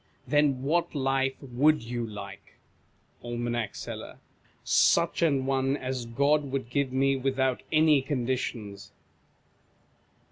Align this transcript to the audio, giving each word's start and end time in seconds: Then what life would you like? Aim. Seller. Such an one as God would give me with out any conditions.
Then 0.25 0.63
what 0.63 0.95
life 0.95 1.35
would 1.43 1.83
you 1.83 2.03
like? 2.07 2.55
Aim. 3.23 3.55
Seller. 3.73 4.17
Such 4.63 5.21
an 5.21 5.45
one 5.45 5.77
as 5.77 6.07
God 6.07 6.51
would 6.51 6.71
give 6.71 6.91
me 6.91 7.15
with 7.15 7.39
out 7.39 7.61
any 7.71 8.01
conditions. 8.01 8.93